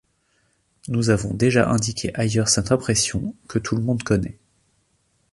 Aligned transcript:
Nous 0.87 1.11
avons 1.11 1.31
déjà 1.31 1.69
indiqué 1.69 2.09
ailleurs 2.15 2.47
cette 2.47 2.71
impression, 2.71 3.35
que 3.47 3.59
tout 3.59 3.75
le 3.75 3.83
monde 3.83 4.01
connaît. 4.01 4.39